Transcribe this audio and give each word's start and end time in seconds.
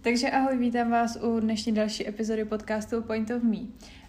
Takže 0.00 0.30
ahoj, 0.30 0.58
vítám 0.58 0.90
vás 0.90 1.18
u 1.22 1.40
dnešní 1.40 1.72
další 1.72 2.08
epizody 2.08 2.44
podcastu 2.44 3.02
Point 3.02 3.30
of 3.30 3.42
Me. 3.42 3.58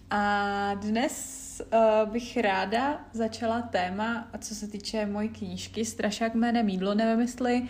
A 0.09 0.73
dnes 0.73 1.61
uh, 1.73 2.11
bych 2.11 2.37
ráda 2.37 3.05
začala 3.13 3.61
téma, 3.61 4.27
co 4.39 4.55
se 4.55 4.67
týče 4.67 5.05
mojí 5.05 5.29
knížky 5.29 5.85
Strašák 5.85 6.35
jménem 6.35 6.65
Mídlo. 6.65 6.93
Nevím, 6.93 7.19
jestli 7.19 7.67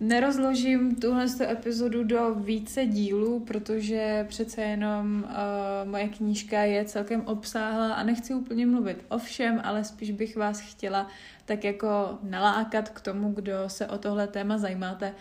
nerozložím 0.00 0.96
tuhle 0.96 1.26
epizodu 1.40 2.04
do 2.04 2.34
více 2.34 2.86
dílů, 2.86 3.40
protože 3.40 4.26
přece 4.28 4.62
jenom 4.62 5.24
uh, 5.24 5.90
moje 5.90 6.08
knížka 6.08 6.60
je 6.60 6.84
celkem 6.84 7.20
obsáhlá 7.20 7.94
a 7.94 8.02
nechci 8.02 8.34
úplně 8.34 8.66
mluvit 8.66 9.04
o 9.08 9.18
všem, 9.18 9.60
ale 9.64 9.84
spíš 9.84 10.10
bych 10.10 10.36
vás 10.36 10.60
chtěla 10.60 11.06
tak 11.44 11.64
jako 11.64 12.18
nalákat 12.22 12.88
k 12.88 13.00
tomu, 13.00 13.32
kdo 13.32 13.54
se 13.66 13.86
o 13.86 13.98
tohle 13.98 14.26
téma 14.26 14.58
zajímáte, 14.58 15.14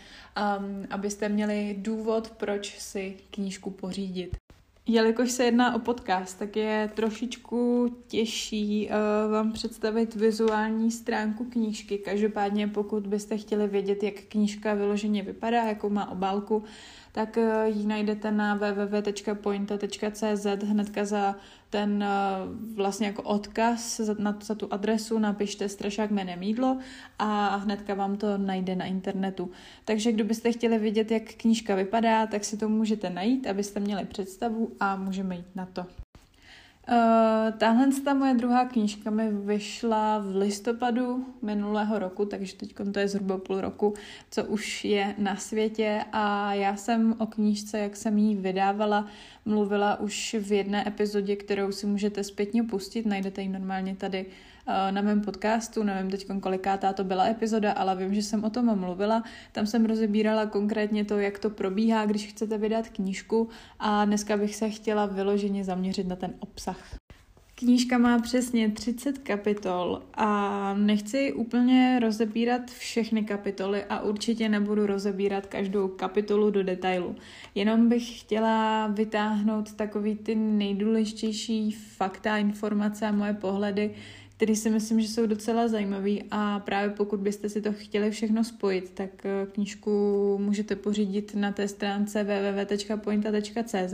um, 0.59 0.85
abyste 0.89 1.29
měli 1.29 1.75
důvod, 1.79 2.31
proč 2.37 2.79
si 2.79 3.17
knížku 3.31 3.71
pořídit. 3.71 4.48
Jelikož 4.91 5.31
se 5.31 5.43
jedná 5.43 5.75
o 5.75 5.79
podcast, 5.79 6.39
tak 6.39 6.55
je 6.55 6.91
trošičku 6.95 7.89
těžší 8.07 8.89
uh, 8.89 9.31
vám 9.31 9.51
představit 9.51 10.15
vizuální 10.15 10.91
stránku 10.91 11.45
knížky. 11.45 11.97
Každopádně, 11.97 12.67
pokud 12.67 13.07
byste 13.07 13.37
chtěli 13.37 13.67
vědět, 13.67 14.03
jak 14.03 14.13
knížka 14.13 14.73
vyloženě 14.73 15.23
vypadá, 15.23 15.63
jakou 15.63 15.89
má 15.89 16.09
obálku, 16.09 16.63
tak 17.11 17.37
uh, 17.37 17.43
ji 17.77 17.85
najdete 17.87 18.31
na 18.31 18.55
www.pointa.cz 18.55 20.45
hnedka 20.63 21.05
za 21.05 21.35
ten 21.69 22.03
uh, 22.03 22.75
vlastně 22.75 23.07
jako 23.07 23.23
odkaz 23.23 24.01
na, 24.17 24.37
za 24.41 24.55
tu 24.55 24.73
adresu, 24.73 25.19
napište 25.19 25.69
strašák 25.69 26.11
jménem 26.11 26.43
jídlo 26.43 26.77
a 27.19 27.55
hnedka 27.55 27.93
vám 27.93 28.17
to 28.17 28.37
najde 28.37 28.75
na 28.75 28.85
internetu. 28.85 29.51
Takže 29.85 30.11
kdo 30.11 30.23
byste 30.23 30.51
chtěli 30.51 30.79
vidět, 30.79 31.11
jak 31.11 31.23
knížka 31.23 31.75
vypadá, 31.75 32.27
tak 32.27 32.45
si 32.45 32.57
to 32.57 32.69
můžete 32.69 33.09
najít, 33.09 33.47
abyste 33.47 33.79
měli 33.79 34.05
představu 34.05 34.71
a 34.79 34.95
můžeme 34.95 35.35
jít 35.35 35.55
na 35.55 35.65
to. 35.65 35.85
Uh, 36.91 37.57
tahle 37.57 37.87
ta 38.05 38.13
moje 38.13 38.33
druhá 38.33 38.65
knížka 38.65 39.09
mi 39.09 39.31
vyšla 39.31 40.19
v 40.19 40.35
listopadu 40.35 41.25
minulého 41.41 41.99
roku, 41.99 42.25
takže 42.25 42.55
teď 42.55 42.73
to 42.93 42.99
je 42.99 43.07
zhruba 43.07 43.37
půl 43.37 43.61
roku, 43.61 43.93
co 44.31 44.45
už 44.45 44.85
je 44.85 45.15
na 45.17 45.35
světě. 45.35 46.03
A 46.11 46.53
já 46.53 46.75
jsem 46.75 47.15
o 47.19 47.25
knížce, 47.25 47.79
jak 47.79 47.95
jsem 47.95 48.17
ji 48.17 48.35
vydávala, 48.35 49.07
mluvila 49.45 49.99
už 49.99 50.35
v 50.39 50.51
jedné 50.51 50.87
epizodě, 50.87 51.35
kterou 51.35 51.71
si 51.71 51.87
můžete 51.87 52.23
zpětně 52.23 52.63
pustit, 52.63 53.05
najdete 53.05 53.41
ji 53.41 53.49
normálně 53.49 53.95
tady 53.95 54.25
Eh, 54.58 54.58
na 54.67 55.01
mém 55.01 55.21
podcastu, 55.21 55.83
nevím 55.83 56.11
teď 56.11 56.27
kolikátá 56.41 56.93
to 56.93 57.03
byla 57.03 57.25
epizoda, 57.25 57.71
ale 57.71 57.95
vím, 57.95 58.13
že 58.13 58.23
jsem 58.23 58.43
o 58.43 58.49
tom 58.49 58.79
mluvila. 58.79 59.23
Tam 59.51 59.65
jsem 59.65 59.85
rozebírala 59.85 60.45
konkrétně 60.45 61.05
to, 61.05 61.19
jak 61.19 61.39
to 61.39 61.49
probíhá, 61.49 62.05
když 62.05 62.27
chcete 62.27 62.57
vydat 62.57 62.89
knížku 62.89 63.49
a 63.79 64.05
dneska 64.05 64.37
bych 64.37 64.55
se 64.55 64.69
chtěla 64.69 65.05
vyloženě 65.05 65.63
zaměřit 65.63 66.07
na 66.07 66.15
ten 66.15 66.33
obsah. 66.39 66.99
Knížka 67.59 67.97
má 67.97 68.19
přesně 68.19 68.71
30 68.71 69.17
kapitol 69.17 70.01
a 70.13 70.73
nechci 70.73 71.33
úplně 71.33 71.99
rozebírat 72.01 72.71
všechny 72.71 73.23
kapitoly 73.23 73.83
a 73.83 73.99
určitě 73.99 74.49
nebudu 74.49 74.85
rozebírat 74.85 75.45
každou 75.45 75.87
kapitolu 75.87 76.51
do 76.51 76.63
detailu. 76.63 77.15
Jenom 77.55 77.89
bych 77.89 78.19
chtěla 78.19 78.87
vytáhnout 78.87 79.73
takový 79.73 80.15
ty 80.15 80.35
nejdůležitější 80.35 81.71
fakta, 81.71 82.37
informace 82.37 83.07
a 83.07 83.11
moje 83.11 83.33
pohledy, 83.33 83.95
který 84.39 84.55
si 84.55 84.69
myslím, 84.69 85.01
že 85.01 85.07
jsou 85.07 85.25
docela 85.25 85.67
zajímavý. 85.67 86.23
A 86.31 86.59
právě 86.59 86.89
pokud 86.89 87.19
byste 87.19 87.49
si 87.49 87.61
to 87.61 87.73
chtěli 87.73 88.11
všechno 88.11 88.43
spojit, 88.43 88.91
tak 88.93 89.25
eh, 89.25 89.47
knížku 89.51 89.91
můžete 90.41 90.75
pořídit 90.75 91.35
na 91.35 91.51
té 91.51 91.67
stránce 91.67 92.23
www.pointa.cz 92.23 93.93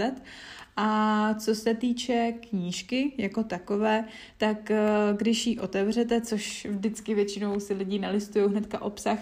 a 0.77 1.33
co 1.33 1.55
se 1.55 1.73
týče 1.73 2.33
knížky 2.49 3.13
jako 3.17 3.43
takové, 3.43 4.05
tak 4.37 4.71
eh, 4.71 4.83
když 5.17 5.47
ji 5.47 5.59
otevřete, 5.59 6.21
což 6.21 6.67
vždycky 6.69 7.15
většinou 7.15 7.59
si 7.59 7.73
lidi 7.73 7.99
nalistují 7.99 8.49
hnedka 8.49 8.81
obsah 8.81 9.19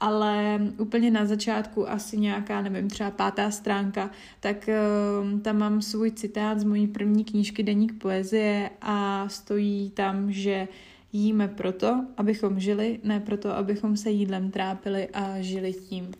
ale 0.00 0.60
úplně 0.78 1.10
na 1.10 1.26
začátku 1.26 1.90
asi 1.90 2.16
nějaká, 2.16 2.62
nevím, 2.62 2.90
třeba 2.90 3.10
pátá 3.10 3.50
stránka, 3.50 4.10
tak 4.40 4.68
uh, 4.68 5.40
tam 5.40 5.58
mám 5.58 5.82
svůj 5.82 6.10
citát 6.10 6.60
z 6.60 6.64
mojí 6.64 6.86
první 6.86 7.24
knížky 7.24 7.62
Deník 7.62 7.98
poezie 7.98 8.70
a 8.80 9.28
stojí 9.28 9.90
tam, 9.90 10.32
že 10.32 10.68
jíme 11.12 11.48
proto, 11.48 12.04
abychom 12.16 12.60
žili, 12.60 13.00
ne 13.04 13.20
proto, 13.20 13.56
abychom 13.56 13.96
se 13.96 14.10
jídlem 14.10 14.50
trápili 14.50 15.08
a 15.08 15.40
žili 15.40 15.72
tím. 15.72 16.10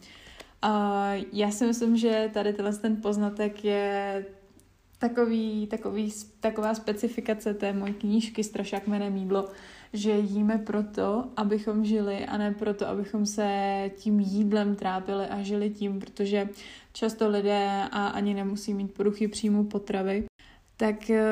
Já 1.32 1.50
si 1.50 1.66
myslím, 1.66 1.96
že 1.96 2.30
tady 2.32 2.54
ten 2.80 2.96
poznatek 2.96 3.64
je 3.64 4.24
takový, 5.08 5.66
takový, 5.66 6.12
taková 6.40 6.74
specifikace 6.74 7.54
té 7.54 7.72
mojí 7.72 7.94
knížky 7.94 8.44
Strašák 8.44 8.86
jménem 8.86 9.16
jídlo, 9.16 9.48
že 9.92 10.10
jíme 10.10 10.58
proto, 10.58 11.24
abychom 11.36 11.84
žili 11.84 12.26
a 12.26 12.38
ne 12.38 12.54
proto, 12.54 12.88
abychom 12.88 13.26
se 13.26 13.90
tím 13.96 14.20
jídlem 14.20 14.76
trápili 14.76 15.26
a 15.26 15.42
žili 15.42 15.70
tím, 15.70 16.00
protože 16.00 16.48
často 16.92 17.28
lidé 17.28 17.82
a 17.92 18.06
ani 18.06 18.34
nemusí 18.34 18.74
mít 18.74 18.94
poruchy 18.94 19.28
příjmu 19.28 19.64
potravy, 19.64 20.24
tak 20.76 21.10
eh, 21.10 21.22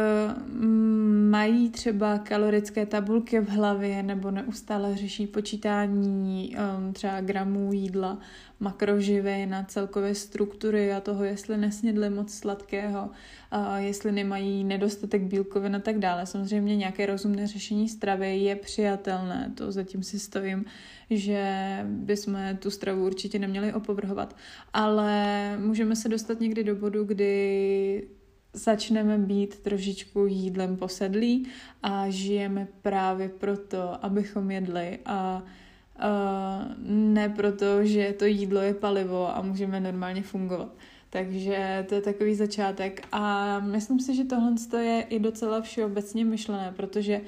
mají 1.32 1.70
třeba 1.70 2.18
kalorické 2.18 2.86
tabulky 2.86 3.40
v 3.40 3.48
hlavě 3.48 4.02
nebo 4.02 4.30
neustále 4.30 4.96
řeší 4.96 5.26
počítání 5.26 6.56
um, 6.56 6.92
třeba 6.92 7.20
gramů 7.20 7.72
jídla, 7.72 8.18
makroživin 8.60 9.56
celkové 9.68 10.14
struktury 10.14 10.92
a 10.92 11.00
toho, 11.00 11.24
jestli 11.24 11.56
nesnědli 11.56 12.10
moc 12.10 12.34
sladkého, 12.34 13.10
a 13.50 13.78
jestli 13.78 14.12
nemají 14.12 14.64
nedostatek 14.64 15.22
bílkovin 15.22 15.76
a 15.76 15.78
tak 15.78 15.98
dále. 15.98 16.26
Samozřejmě 16.26 16.76
nějaké 16.76 17.06
rozumné 17.06 17.46
řešení 17.46 17.88
stravy 17.88 18.36
je 18.36 18.56
přijatelné, 18.56 19.52
to 19.54 19.72
zatím 19.72 20.02
si 20.02 20.18
stojím, 20.18 20.64
že 21.10 21.44
bychom 21.84 22.38
tu 22.58 22.70
stravu 22.70 23.06
určitě 23.06 23.38
neměli 23.38 23.72
opovrhovat, 23.72 24.36
ale 24.72 25.56
můžeme 25.58 25.96
se 25.96 26.08
dostat 26.08 26.40
někdy 26.40 26.64
do 26.64 26.76
bodu, 26.76 27.04
kdy 27.04 28.08
začneme 28.52 29.18
být 29.18 29.58
trošičku 29.58 30.26
jídlem 30.26 30.76
posedlí 30.76 31.48
a 31.82 32.10
žijeme 32.10 32.68
právě 32.82 33.28
proto, 33.28 34.04
abychom 34.04 34.50
jedli 34.50 34.98
a 35.06 35.42
uh, 35.42 36.84
ne 36.88 37.28
proto, 37.28 37.84
že 37.84 38.14
to 38.18 38.24
jídlo 38.24 38.60
je 38.60 38.74
palivo 38.74 39.36
a 39.36 39.42
můžeme 39.42 39.80
normálně 39.80 40.22
fungovat. 40.22 40.74
Takže 41.10 41.86
to 41.88 41.94
je 41.94 42.00
takový 42.00 42.34
začátek 42.34 43.06
a 43.12 43.58
myslím 43.60 44.00
si, 44.00 44.16
že 44.16 44.24
tohle 44.24 44.54
je 44.82 45.02
i 45.02 45.18
docela 45.18 45.60
všeobecně 45.60 46.24
myšlené, 46.24 46.72
protože 46.76 47.20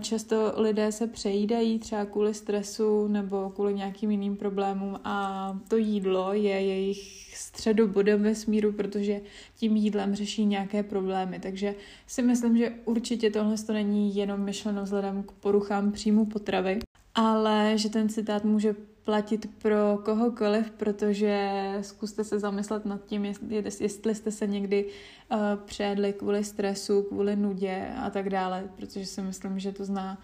Často 0.00 0.52
lidé 0.56 0.92
se 0.92 1.06
přejídají 1.06 1.78
třeba 1.78 2.04
kvůli 2.04 2.34
stresu 2.34 3.08
nebo 3.08 3.50
kvůli 3.50 3.74
nějakým 3.74 4.10
jiným 4.10 4.36
problémům 4.36 5.00
a 5.04 5.58
to 5.68 5.76
jídlo 5.76 6.32
je 6.32 6.60
jejich 6.60 7.25
středobodem 7.56 8.22
ve 8.22 8.34
smíru, 8.34 8.72
protože 8.72 9.20
tím 9.56 9.76
jídlem 9.76 10.14
řeší 10.14 10.46
nějaké 10.46 10.82
problémy. 10.82 11.38
Takže 11.38 11.74
si 12.06 12.22
myslím, 12.22 12.58
že 12.58 12.72
určitě 12.84 13.30
tohle 13.30 13.56
to 13.58 13.72
není 13.72 14.16
jenom 14.16 14.40
myšleno 14.40 14.82
vzhledem 14.82 15.22
k 15.22 15.32
poruchám 15.32 15.92
příjmu 15.92 16.26
potravy, 16.26 16.78
ale 17.14 17.72
že 17.74 17.88
ten 17.88 18.08
citát 18.08 18.44
může 18.44 18.74
platit 19.04 19.50
pro 19.62 19.98
kohokoliv, 20.04 20.70
protože 20.70 21.50
zkuste 21.80 22.24
se 22.24 22.38
zamyslet 22.38 22.84
nad 22.84 23.04
tím, 23.04 23.24
jestli, 23.24 24.14
jste 24.14 24.30
se 24.30 24.46
někdy 24.46 24.84
uh, 24.84 25.38
přejedli 25.64 26.12
kvůli 26.12 26.44
stresu, 26.44 27.02
kvůli 27.02 27.36
nudě 27.36 27.88
a 27.96 28.10
tak 28.10 28.30
dále, 28.30 28.64
protože 28.76 29.06
si 29.06 29.22
myslím, 29.22 29.58
že 29.58 29.72
to 29.72 29.84
zná 29.84 30.18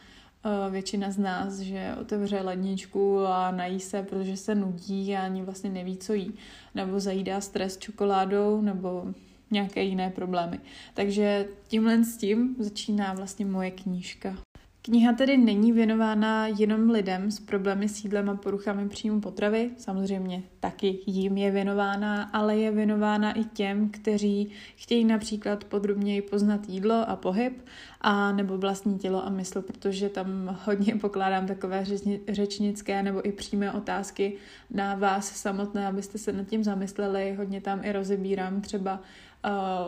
většina 0.70 1.10
z 1.10 1.18
nás, 1.18 1.58
že 1.58 1.94
otevře 2.00 2.40
ledničku 2.40 3.26
a 3.26 3.50
nají 3.50 3.80
se, 3.80 4.02
protože 4.02 4.36
se 4.36 4.54
nudí 4.54 5.16
a 5.16 5.24
ani 5.24 5.42
vlastně 5.42 5.70
neví, 5.70 5.96
co 5.96 6.12
jí, 6.12 6.34
nebo 6.74 7.00
zajídá 7.00 7.40
stres 7.40 7.78
čokoládou, 7.78 8.60
nebo 8.60 9.06
nějaké 9.50 9.82
jiné 9.82 10.10
problémy. 10.10 10.60
Takže 10.94 11.48
tímhle 11.68 12.04
s 12.04 12.16
tím 12.16 12.56
začíná 12.58 13.14
vlastně 13.14 13.46
moje 13.46 13.70
knížka. 13.70 14.36
Kniha 14.84 15.12
tedy 15.12 15.36
není 15.36 15.72
věnována 15.72 16.46
jenom 16.46 16.90
lidem 16.90 17.30
s 17.30 17.40
problémy 17.40 17.88
s 17.88 18.04
jídlem 18.04 18.30
a 18.30 18.34
poruchami 18.34 18.88
příjmu 18.88 19.20
potravy, 19.20 19.70
samozřejmě 19.76 20.42
taky 20.60 20.98
jim 21.06 21.36
je 21.36 21.50
věnována, 21.50 22.22
ale 22.22 22.56
je 22.56 22.70
věnována 22.70 23.32
i 23.32 23.44
těm, 23.44 23.88
kteří 23.88 24.50
chtějí 24.76 25.04
například 25.04 25.64
podrobněji 25.64 26.22
poznat 26.22 26.68
jídlo 26.68 27.04
a 27.08 27.16
pohyb, 27.16 27.66
a 28.00 28.32
nebo 28.32 28.58
vlastní 28.58 28.98
tělo 28.98 29.26
a 29.26 29.30
mysl, 29.30 29.62
protože 29.62 30.08
tam 30.08 30.58
hodně 30.64 30.96
pokládám 30.96 31.46
takové 31.46 31.84
řečnické 32.28 33.02
nebo 33.02 33.28
i 33.28 33.32
přímé 33.32 33.72
otázky 33.72 34.36
na 34.70 34.94
vás 34.94 35.28
samotné, 35.28 35.86
abyste 35.86 36.18
se 36.18 36.32
nad 36.32 36.46
tím 36.46 36.64
zamysleli. 36.64 37.34
Hodně 37.38 37.60
tam 37.60 37.84
i 37.84 37.92
rozebírám 37.92 38.60
třeba 38.60 39.00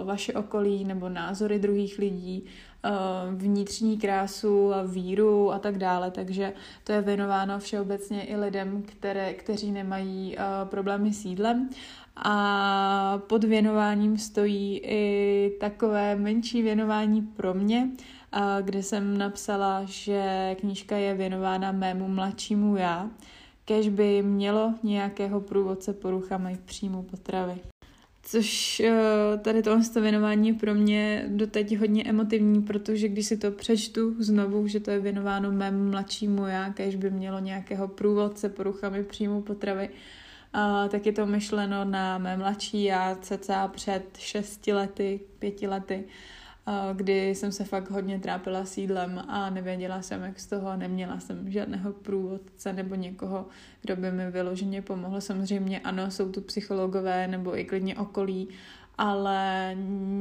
vaše 0.05 0.33
okolí 0.33 0.85
nebo 0.85 1.09
názory 1.09 1.59
druhých 1.59 1.99
lidí, 1.99 2.45
uh, 2.45 3.35
vnitřní 3.35 3.99
krásu 3.99 4.75
a 4.75 4.83
víru 4.83 5.53
a 5.53 5.59
tak 5.59 5.79
dále, 5.79 6.11
takže 6.11 6.53
to 6.85 6.93
je 6.93 7.03
věnováno 7.03 7.59
všeobecně 7.59 8.25
i 8.25 8.37
lidem, 8.37 8.83
které, 8.83 9.35
kteří 9.35 9.73
nemají 9.73 10.37
uh, 10.37 10.69
problémy 10.69 11.13
s 11.13 11.25
jídlem. 11.25 11.71
A 12.17 13.21
pod 13.27 13.45
věnováním 13.45 14.19
stojí 14.19 14.81
i 14.85 15.57
takové 15.61 16.17
menší 16.17 16.63
věnování 16.63 17.23
pro 17.23 17.55
mě, 17.55 17.89
kde 18.63 18.83
jsem 18.83 19.19
napsala, 19.19 19.83
že 19.85 20.57
knížka 20.61 20.97
je 20.97 21.15
věnována 21.15 21.73
mému 21.73 22.09
mladšímu 22.09 22.77
já, 22.77 23.11
kež 23.65 23.89
by 23.89 24.23
mělo 24.23 24.75
nějakého 24.83 25.41
průvodce 25.41 25.93
poruchami 25.93 26.59
příjmu 26.65 27.03
potravy. 27.03 27.61
Což 28.27 28.81
eh, 28.81 28.93
tady 29.43 29.63
tohle 29.63 29.83
věnování 30.01 30.49
je 30.49 30.55
pro 30.55 30.75
mě 30.75 31.25
doteď 31.29 31.79
hodně 31.79 32.05
emotivní, 32.05 32.63
protože 32.63 33.09
když 33.09 33.27
si 33.27 33.37
to 33.37 33.51
přečtu 33.51 34.23
znovu, 34.23 34.67
že 34.67 34.81
to 34.81 34.91
je 34.91 35.01
věnováno 35.01 35.53
mému 35.53 35.91
mladšímu 35.91 36.47
já, 36.47 36.73
kež 36.73 36.97
by 36.97 37.11
mělo 37.11 37.39
nějakého 37.39 37.89
průvodce 37.89 38.49
poruchami 38.49 39.05
příjmu 39.05 39.43
potravy, 39.43 39.91
a 40.53 40.89
tak 40.89 41.07
je 41.07 41.13
to 41.13 41.27
myšleno 41.27 41.85
na 41.85 42.19
mé 42.19 42.37
mladší 42.37 42.85
já 42.85 43.19
cca 43.21 43.69
před 43.69 44.05
šesti 44.19 44.73
lety, 44.73 45.21
pěti 45.39 45.67
lety, 45.67 46.05
kdy 46.93 47.29
jsem 47.29 47.53
se 47.53 47.65
fakt 47.65 47.91
hodně 47.91 48.19
trápila 48.19 48.65
s 48.65 48.79
jídlem 48.79 49.23
a 49.29 49.51
nevěděla 49.51 50.03
jsem, 50.03 50.23
jak 50.23 50.41
z 50.41 50.47
toho, 50.47 50.77
neměla 50.77 51.21
jsem 51.21 51.51
žádného 51.51 51.93
průvodce 51.93 52.73
nebo 52.73 52.95
někoho, 52.95 53.47
kdo 53.83 53.97
by 53.97 54.13
mi 54.13 54.31
vyloženě 54.31 54.83
pomohl. 54.83 55.21
Samozřejmě 55.21 55.81
ano, 55.81 56.11
jsou 56.11 56.33
tu 56.33 56.41
psychologové 56.41 57.29
nebo 57.29 57.59
i 57.59 57.65
klidně 57.65 57.97
okolí, 57.97 58.49
ale 58.99 59.71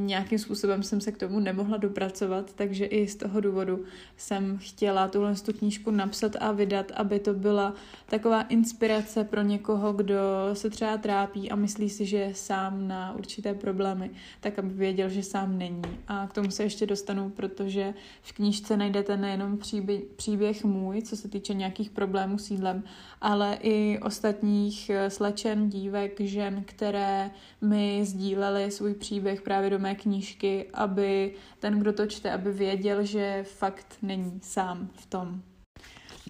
nějakým 0.06 0.40
způsobem 0.40 0.84
jsem 0.84 1.02
se 1.02 1.12
k 1.12 1.18
tomu 1.18 1.40
nemohla 1.40 1.78
dopracovat, 1.78 2.54
takže 2.54 2.86
i 2.86 3.08
z 3.08 3.16
toho 3.16 3.42
důvodu 3.42 3.84
jsem 4.18 4.58
chtěla 4.58 5.08
tuhle 5.08 5.36
tu 5.36 5.54
knížku 5.54 5.92
napsat 5.92 6.36
a 6.40 6.52
vydat, 6.52 6.92
aby 6.96 7.20
to 7.20 7.34
byla 7.34 7.74
taková 8.06 8.42
inspirace 8.42 9.24
pro 9.24 9.42
někoho, 9.42 9.94
kdo 9.94 10.16
se 10.54 10.70
třeba 10.70 10.98
trápí 10.98 11.52
a 11.52 11.56
myslí 11.56 11.90
si, 11.90 12.06
že 12.06 12.18
je 12.18 12.36
sám 12.36 12.88
na 12.88 13.14
určité 13.16 13.54
problémy, 13.54 14.12
tak 14.40 14.60
aby 14.60 14.70
věděl, 14.70 15.10
že 15.10 15.24
sám 15.24 15.58
není. 15.58 15.82
A 16.08 16.28
k 16.28 16.34
tomu 16.34 16.52
se 16.52 16.64
ještě 16.64 16.86
dostanu, 16.86 17.30
protože 17.30 17.94
v 18.22 18.34
knížce 18.34 18.78
najdete 18.78 19.18
nejenom 19.18 19.58
příběh, 19.58 20.02
příběh 20.16 20.64
můj, 20.64 21.02
co 21.02 21.18
se 21.18 21.28
týče 21.28 21.54
nějakých 21.54 21.90
problémů 21.90 22.38
s 22.38 22.52
jídlem, 22.52 22.84
ale 23.24 23.58
i 23.62 24.00
ostatních 24.02 24.92
slečen, 25.08 25.70
dívek, 25.70 26.20
žen, 26.20 26.64
které 26.68 27.32
mi 27.62 28.02
sdílely 28.06 28.72
svůj 28.72 28.94
příběh 28.94 29.42
právě 29.42 29.70
do 29.70 29.80
mé 29.80 29.96
knížky, 29.96 30.66
aby 30.74 31.36
ten, 31.60 31.80
kdo 31.80 31.94
to 31.94 32.06
čte, 32.08 32.32
aby 32.32 32.52
věděl, 32.52 33.04
že 33.04 33.46
fakt 33.48 33.98
není 34.02 34.40
sám 34.44 34.90
v 34.96 35.06
tom. 35.06 35.42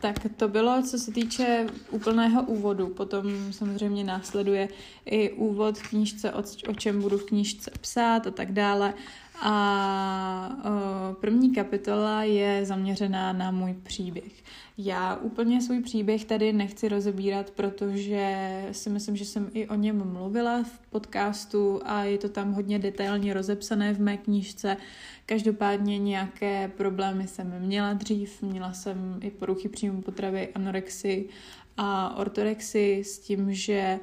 Tak 0.02 0.16
to 0.38 0.48
bylo, 0.48 0.82
co 0.82 1.00
se 1.00 1.12
týče 1.12 1.68
úplného 1.92 2.44
úvodu. 2.44 2.88
Potom 2.88 3.54
samozřejmě 3.54 4.04
následuje 4.04 4.68
i 5.06 5.32
úvod 5.32 5.78
v 5.78 5.90
knížce, 5.90 6.34
o, 6.34 6.44
o 6.70 6.74
čem 6.74 7.02
budu 7.02 7.18
v 7.18 7.26
knížce 7.26 7.72
psát 7.82 8.28
a 8.28 8.32
tak 8.32 8.52
dále. 8.52 8.94
A 9.42 11.16
první 11.22 11.56
kapitola 11.56 12.24
je 12.24 12.66
zaměřená 12.66 13.34
na 13.34 13.52
můj 13.52 13.74
příběh. 13.74 14.44
Já 14.78 15.16
úplně 15.16 15.62
svůj 15.62 15.82
příběh 15.82 16.26
tady 16.26 16.54
nechci 16.54 16.90
rozebírat, 16.90 17.52
protože 17.52 18.66
si 18.72 18.90
myslím, 18.90 19.16
že 19.16 19.26
jsem 19.26 19.50
i 19.54 19.68
o 19.68 19.76
něm 19.76 20.14
mluvila 20.14 20.64
v 20.64 20.80
podcastu 20.90 21.82
a 21.86 22.04
je 22.04 22.18
to 22.18 22.30
tam 22.30 22.54
hodně 22.54 22.80
detailně 22.80 23.34
rozepsané 23.34 23.94
v 23.94 24.00
mé 24.00 24.18
knížce. 24.18 24.78
Každopádně 25.26 25.98
nějaké 25.98 26.72
problémy 26.78 27.28
jsem 27.28 27.60
měla 27.60 27.94
dřív, 27.94 28.42
měla 28.42 28.74
jsem 28.74 29.20
i 29.22 29.32
poruchy 29.32 29.70
příjmu 29.70 30.02
potravy, 30.02 30.50
anorexii 30.56 31.30
a 31.78 32.18
ortorexii 32.18 33.04
s 33.04 33.20
tím, 33.20 33.54
že 33.54 34.00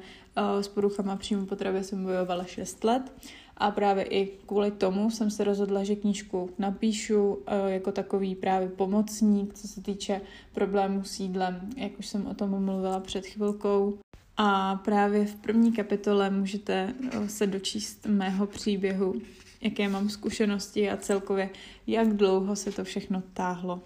s 0.61 0.67
poruchama 0.67 1.15
příjmu 1.15 1.45
potravy 1.45 1.83
jsem 1.83 2.03
bojovala 2.03 2.43
6 2.43 2.83
let. 2.83 3.13
A 3.61 3.71
právě 3.71 4.03
i 4.03 4.27
kvůli 4.45 4.71
tomu 4.71 5.11
jsem 5.11 5.31
se 5.31 5.43
rozhodla, 5.43 5.83
že 5.83 5.95
knížku 5.95 6.49
napíšu 6.59 7.37
eh, 7.47 7.71
jako 7.71 7.91
takový 7.91 8.35
právě 8.35 8.69
pomocník, 8.69 9.53
co 9.53 9.67
se 9.67 9.81
týče 9.81 10.21
problémů 10.53 11.03
s 11.03 11.19
jídlem, 11.19 11.69
jak 11.77 11.99
už 11.99 12.07
jsem 12.07 12.27
o 12.27 12.33
tom 12.33 12.65
mluvila 12.65 12.99
před 12.99 13.25
chvilkou. 13.25 13.97
A 14.37 14.75
právě 14.75 15.25
v 15.25 15.35
první 15.35 15.71
kapitole 15.71 16.29
můžete 16.29 16.93
eh, 17.11 17.29
se 17.29 17.47
dočíst 17.47 18.05
mého 18.05 18.47
příběhu, 18.47 19.13
jaké 19.61 19.89
mám 19.89 20.09
zkušenosti 20.09 20.89
a 20.89 20.97
celkově, 20.97 21.49
jak 21.87 22.13
dlouho 22.13 22.55
se 22.55 22.71
to 22.71 22.83
všechno 22.83 23.23
táhlo. 23.33 23.81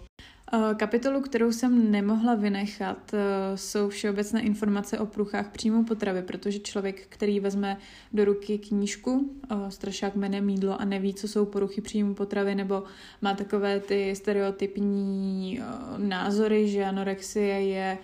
Eh, 0.54 0.76
kapitolu, 0.76 1.22
kterou 1.22 1.52
jsem 1.52 1.92
nemohla 1.92 2.36
vynechat, 2.36 3.14
eh, 3.14 3.58
jsou 3.58 3.90
všeobecné 3.90 4.42
informace 4.42 5.00
o 5.00 5.06
průchách 5.06 5.52
příjmu 5.52 5.84
potravy, 5.84 6.22
protože 6.22 6.60
člověk, 6.60 7.08
který 7.10 7.40
vezme 7.40 7.78
do 8.14 8.26
ruky 8.26 8.58
knížku 8.58 9.32
eh, 9.52 9.72
Strašák 9.72 10.16
jménem 10.16 10.46
mídlo 10.46 10.82
a 10.82 10.86
neví, 10.86 11.14
co 11.14 11.28
jsou 11.28 11.46
poruchy 11.46 11.82
příjmu 11.82 12.14
potravy, 12.14 12.56
nebo 12.56 12.84
má 13.22 13.34
takové 13.34 13.80
ty 13.80 14.16
stereotypní 14.16 15.62
názory, 15.98 16.68
že 16.68 16.86
anorexie 16.86 17.62
je 17.62 17.98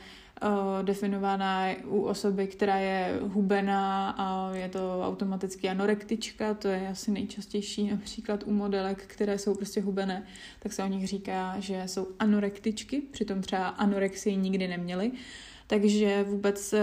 definovaná 0.82 1.68
u 1.86 2.02
osoby, 2.02 2.48
která 2.48 2.76
je 2.76 3.20
hubená 3.22 4.10
a 4.10 4.56
je 4.56 4.70
to 4.70 5.02
automaticky 5.04 5.70
anorektička, 5.70 6.54
to 6.54 6.68
je 6.68 6.88
asi 6.88 7.12
nejčastější 7.12 7.90
například 7.90 8.44
u 8.46 8.52
modelek, 8.52 9.04
které 9.08 9.38
jsou 9.38 9.56
prostě 9.56 9.82
hubené, 9.82 10.26
tak 10.60 10.74
se 10.74 10.84
o 10.84 10.88
nich 10.88 11.08
říká, 11.08 11.56
že 11.60 11.84
jsou 11.86 12.08
anorektičky, 12.20 13.02
přitom 13.02 13.42
třeba 13.42 13.68
anorexii 13.68 14.38
nikdy 14.38 14.68
neměly. 14.68 15.12
Takže 15.72 16.24
vůbec 16.24 16.74
eh, 16.74 16.80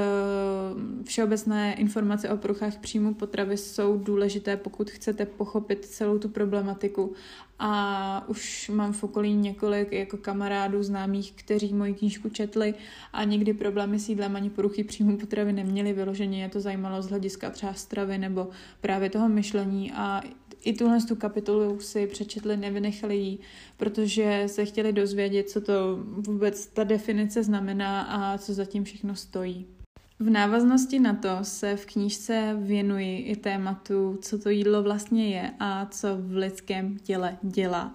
všeobecné 1.05 1.75
informace 1.75 2.31
o 2.31 2.37
poruchách 2.37 2.79
příjmu 2.79 3.15
potravy 3.15 3.57
jsou 3.57 3.99
důležité, 3.99 4.57
pokud 4.57 4.91
chcete 4.91 5.27
pochopit 5.27 5.85
celou 5.85 6.19
tu 6.19 6.29
problematiku. 6.29 7.13
A 7.59 8.25
už 8.29 8.69
mám 8.75 8.93
v 8.93 9.05
okolí 9.05 9.35
několik 9.35 9.93
jako 9.93 10.17
kamarádů, 10.17 10.83
známých, 10.83 11.33
kteří 11.33 11.75
moji 11.75 11.95
knížku 11.95 12.29
četli 12.29 12.75
a 13.13 13.25
někdy 13.25 13.55
problémy 13.55 13.99
s 13.99 14.09
jídlem 14.09 14.37
ani 14.37 14.51
poruchy 14.51 14.85
příjmu 14.85 15.17
potravy 15.17 15.53
neměli 15.53 15.93
vyloženě. 15.93 16.43
Je 16.43 16.49
to 16.49 16.61
zajímalo 16.61 17.03
z 17.03 17.09
hlediska 17.09 17.51
třeba 17.51 17.75
stravy 17.75 18.19
nebo 18.19 18.49
právě 18.81 19.11
toho 19.11 19.29
myšlení 19.29 19.93
a 19.93 20.23
i 20.65 20.73
tuhle 20.73 21.03
tu 21.09 21.17
kapitolu 21.17 21.81
si 21.81 22.07
přečetli, 22.07 22.57
nevynechali 22.57 23.17
ji, 23.17 23.39
protože 23.77 24.45
se 24.47 24.65
chtěli 24.65 24.93
dozvědět, 24.93 25.51
co 25.51 25.61
to 25.61 25.99
vůbec 26.03 26.67
ta 26.67 26.85
definice 26.85 27.45
znamená 27.45 28.03
a 28.03 28.39
co 28.39 28.55
zatím 28.55 28.85
všechno 28.85 29.17
stojí. 29.17 29.78
V 30.21 30.31
návaznosti 30.31 30.99
na 30.99 31.15
to 31.15 31.39
se 31.43 31.77
v 31.77 31.87
knížce 31.87 32.57
věnuji 32.61 33.19
i 33.19 33.37
tématu, 33.37 34.19
co 34.23 34.39
to 34.39 34.51
jídlo 34.51 34.83
vlastně 34.83 35.29
je 35.29 35.51
a 35.61 35.87
co 35.87 36.09
v 36.17 36.37
lidském 36.37 36.99
těle 36.99 37.39
dělá. 37.43 37.93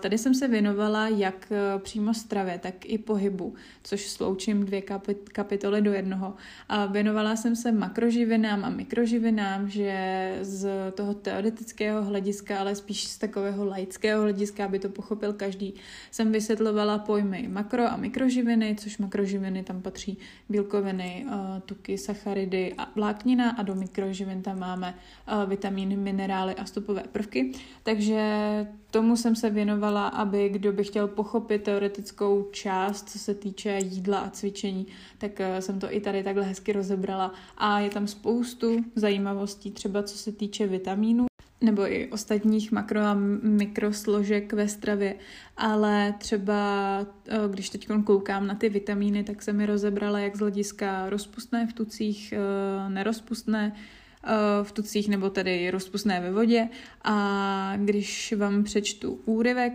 Tady 0.00 0.18
jsem 0.18 0.34
se 0.34 0.48
věnovala 0.48 1.08
jak 1.08 1.52
e, 1.52 1.78
přímo 1.78 2.14
stravě, 2.14 2.58
tak 2.58 2.74
i 2.86 2.98
pohybu, 2.98 3.54
což 3.82 4.10
sloučím 4.10 4.64
dvě 4.64 4.82
kapitoly 5.32 5.82
do 5.82 5.92
jednoho. 5.92 6.34
A 6.68 6.86
věnovala 6.86 7.36
jsem 7.36 7.56
se 7.56 7.72
makroživinám 7.72 8.64
a 8.64 8.68
mikroživinám, 8.70 9.68
že 9.68 10.38
z 10.42 10.68
toho 10.94 11.14
teoretického 11.14 12.04
hlediska, 12.04 12.58
ale 12.58 12.74
spíš 12.74 13.06
z 13.06 13.18
takového 13.18 13.64
laického 13.64 14.22
hlediska, 14.22 14.64
aby 14.64 14.78
to 14.78 14.88
pochopil 14.88 15.32
každý, 15.32 15.74
jsem 16.10 16.32
vysvětlovala 16.32 16.98
pojmy 16.98 17.48
makro 17.48 17.82
a 17.82 17.96
mikroživiny, 17.96 18.76
což 18.80 18.98
makroživiny 18.98 19.62
tam 19.62 19.82
patří 19.82 20.18
bílkoviny, 20.48 21.26
e, 21.28 21.39
tuky, 21.64 21.98
sacharidy 21.98 22.74
a 22.78 22.88
vláknina 22.94 23.50
a 23.50 23.62
do 23.62 23.74
mikroživin 23.74 24.42
tam 24.42 24.58
máme 24.58 24.94
vitamíny, 25.46 25.96
minerály 25.96 26.54
a 26.54 26.64
stopové 26.64 27.02
prvky. 27.12 27.52
Takže 27.82 28.20
tomu 28.90 29.16
jsem 29.16 29.36
se 29.36 29.50
věnovala, 29.50 30.08
aby 30.08 30.48
kdo 30.48 30.72
by 30.72 30.84
chtěl 30.84 31.08
pochopit 31.08 31.62
teoretickou 31.62 32.48
část, 32.50 33.10
co 33.10 33.18
se 33.18 33.34
týče 33.34 33.78
jídla 33.82 34.18
a 34.18 34.30
cvičení, 34.30 34.86
tak 35.18 35.40
e, 35.40 35.62
jsem 35.62 35.78
to 35.78 35.94
i 35.94 36.00
tady 36.00 36.22
takhle 36.22 36.44
hezky 36.44 36.72
rozebrala. 36.72 37.32
A 37.58 37.80
je 37.80 37.90
tam 37.90 38.06
spoustu 38.06 38.84
zajímavostí, 38.96 39.70
třeba 39.70 40.02
co 40.02 40.18
se 40.18 40.32
týče 40.32 40.66
vitamínů 40.66 41.29
nebo 41.60 41.92
i 41.92 42.08
ostatních 42.08 42.72
makro 42.72 43.00
a 43.00 43.14
mikrosložek 43.42 44.52
ve 44.52 44.68
stravě, 44.68 45.14
ale 45.56 46.14
třeba 46.18 46.56
eh, 47.28 47.36
když 47.50 47.70
teď 47.70 47.88
koukám 48.04 48.46
na 48.46 48.54
ty 48.54 48.68
vitamíny, 48.68 49.24
tak 49.24 49.42
se 49.42 49.52
mi 49.52 49.66
rozebrala 49.66 50.18
jak 50.18 50.36
z 50.36 50.40
hlediska 50.40 51.10
rozpustné 51.10 51.66
v 51.66 51.72
tucích, 51.72 52.34
eh, 52.36 52.90
nerozpustné 52.90 53.72
eh, 54.24 54.28
v 54.62 54.72
tucích 54.72 55.08
nebo 55.08 55.30
tedy 55.30 55.70
rozpustné 55.70 56.20
ve 56.20 56.32
vodě. 56.32 56.68
A 57.04 57.72
když 57.76 58.34
vám 58.36 58.64
přečtu 58.64 59.20
úryvek 59.24 59.72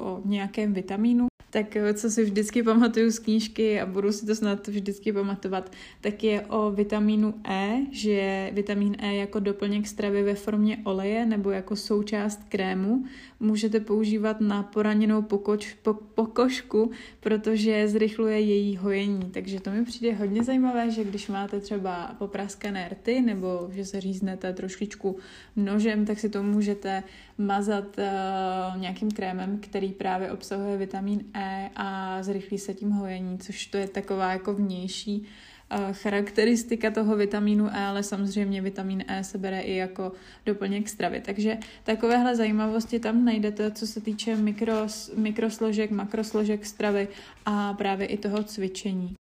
o 0.00 0.22
nějakém 0.24 0.72
vitamínu, 0.72 1.26
tak 1.52 1.76
eh, 1.76 1.94
co 1.94 2.10
si 2.10 2.24
vždycky 2.24 2.62
pamatuju 2.62 3.10
z 3.10 3.18
knížky 3.18 3.80
a 3.80 3.86
budu 3.86 4.12
si 4.12 4.26
to 4.26 4.34
snad 4.34 4.68
vždycky 4.68 5.12
pamatovat, 5.12 5.72
tak 6.00 6.24
je 6.24 6.40
o 6.40 6.70
vitamínu 6.70 7.34
E, 7.48 7.86
že 7.90 8.50
vitamín 8.52 8.96
E 8.98 9.14
jako 9.14 9.40
doplněk 9.40 9.86
stravy 9.86 10.22
ve 10.22 10.34
formě 10.34 10.78
oleje 10.84 11.26
nebo 11.26 11.50
jako 11.50 11.76
součást 11.76 12.40
krému 12.48 13.04
můžete 13.40 13.80
používat 13.80 14.40
na 14.40 14.62
poraněnou 14.62 15.22
pokoč, 15.22 15.76
po, 15.82 15.94
pokožku, 15.94 16.90
protože 17.20 17.88
zrychluje 17.88 18.40
její 18.40 18.76
hojení. 18.76 19.30
Takže 19.30 19.60
to 19.60 19.70
mi 19.70 19.84
přijde 19.84 20.14
hodně 20.14 20.44
zajímavé, 20.44 20.90
že 20.90 21.04
když 21.04 21.28
máte 21.28 21.60
třeba 21.60 22.14
popraskané 22.18 22.88
rty 22.88 23.20
nebo 23.20 23.68
že 23.72 23.84
se 23.84 24.00
říznete 24.00 24.52
trošičku 24.52 25.16
nožem, 25.56 26.06
tak 26.06 26.18
si 26.18 26.28
to 26.28 26.42
můžete 26.42 27.02
mazat 27.38 27.98
uh, 27.98 28.80
nějakým 28.80 29.10
krémem, 29.10 29.58
který 29.62 29.92
právě 29.92 30.32
obsahuje 30.32 30.76
vitamin 30.76 31.24
E 31.34 31.41
a 31.76 32.18
zrychlí 32.22 32.58
se 32.58 32.74
tím 32.74 32.90
hojení, 32.90 33.38
což 33.38 33.66
to 33.66 33.76
je 33.76 33.88
taková 33.88 34.32
jako 34.32 34.54
vnější 34.54 35.20
uh, 35.20 35.92
charakteristika 35.92 36.90
toho 36.90 37.16
vitamínu 37.16 37.66
E, 37.66 37.70
ale 37.70 38.02
samozřejmě 38.02 38.62
vitamin 38.62 39.04
E 39.08 39.24
se 39.24 39.38
bere 39.38 39.60
i 39.60 39.76
jako 39.76 40.12
doplněk 40.46 40.88
stravy. 40.88 41.20
Takže 41.20 41.58
takovéhle 41.84 42.36
zajímavosti 42.36 43.00
tam 43.00 43.24
najdete, 43.24 43.70
co 43.70 43.86
se 43.86 44.00
týče 44.00 44.36
mikros, 44.36 45.10
mikrosložek, 45.16 45.90
makrosložek 45.90 46.66
stravy 46.66 47.08
a 47.46 47.72
právě 47.74 48.06
i 48.06 48.18
toho 48.18 48.42
cvičení. 48.42 49.14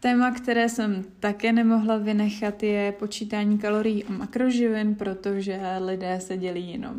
Téma, 0.00 0.30
které 0.30 0.68
jsem 0.68 1.04
také 1.20 1.52
nemohla 1.52 1.98
vynechat, 1.98 2.62
je 2.62 2.92
počítání 2.92 3.58
kalorií 3.58 4.04
a 4.04 4.12
makroživin, 4.12 4.94
protože 4.94 5.60
lidé 5.78 6.20
se 6.20 6.36
dělí 6.36 6.72
jenom 6.72 6.98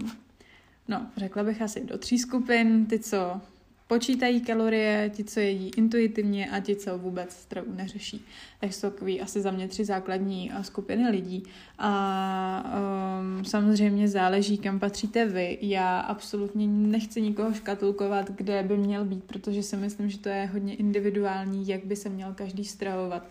no, 0.88 1.08
řekla 1.18 1.44
bych 1.44 1.62
asi 1.62 1.86
do 1.86 1.98
tří 1.98 2.20
skupin, 2.20 2.86
ty, 2.86 3.00
co 3.00 3.42
počítají 3.88 4.42
kalorie, 4.42 5.12
ti, 5.14 5.24
co 5.24 5.40
jedí 5.40 5.72
intuitivně 5.78 6.50
a 6.50 6.60
ti, 6.60 6.76
co 6.76 6.98
vůbec 6.98 7.32
stravu 7.32 7.74
neřeší. 7.74 8.26
Tak 8.60 8.74
jsou 8.74 8.90
takový 8.90 9.22
asi 9.22 9.42
za 9.42 9.52
mě 9.52 9.68
tři 9.68 9.86
základní 9.86 10.52
eh, 10.54 10.64
skupiny 10.64 11.10
lidí. 11.10 11.44
A 11.80 12.74
um, 13.20 13.46
samozřejmě 13.46 14.08
záleží, 14.08 14.58
kam 14.58 14.80
patříte 14.80 15.26
vy. 15.26 15.58
Já 15.62 16.00
absolutně 16.00 16.68
nechci 16.68 17.22
nikoho 17.22 17.54
škatulkovat, 17.54 18.32
kde 18.32 18.64
by 18.64 18.78
měl 18.78 19.06
být, 19.06 19.24
protože 19.24 19.64
si 19.64 19.78
myslím, 19.78 20.10
že 20.10 20.18
to 20.18 20.30
je 20.30 20.46
hodně 20.46 20.76
individuální, 20.76 21.68
jak 21.68 21.86
by 21.86 21.96
se 21.96 22.10
měl 22.10 22.34
každý 22.34 22.66
stravovat 22.66 23.28